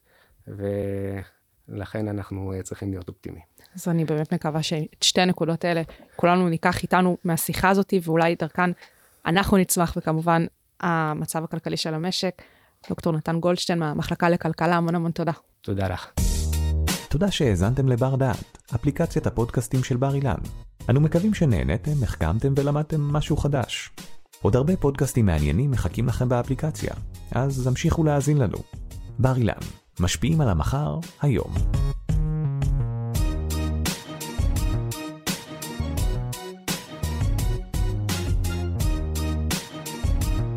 [1.69, 3.45] ולכן אנחנו צריכים להיות אופטימיים.
[3.77, 5.83] אז אני באמת מקווה שאת שתי הנקודות האלה
[6.17, 8.71] כולנו ניקח איתנו מהשיחה הזאת ואולי דרכן
[9.27, 10.45] אנחנו נצמח וכמובן
[10.81, 12.43] המצב הכלכלי של המשק.
[12.89, 15.33] דוקטור נתן גולדשטיין מהמחלקה לכלכלה, המון המון תודה.
[15.61, 16.11] תודה לך.
[17.09, 20.39] תודה שהאזנתם לבר דעת, אפליקציית הפודקאסטים של בר אילן.
[20.91, 23.91] אנו מקווים שנהנתם, החכמתם ולמדתם משהו חדש.
[24.43, 26.95] עוד הרבה פודקאסטים מעניינים מחכים לכם באפליקציה,
[27.33, 28.59] אז המשיכו להאזין לנו.
[29.19, 29.53] בר אילן,
[30.01, 31.55] משפיעים על המחר, היום.